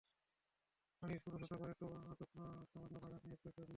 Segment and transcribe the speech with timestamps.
[1.01, 2.25] পনির ছোট ছোট করে টুকরা করে
[2.71, 3.69] সামান্য বাগার দিয়ে একটু ভেজে নিন।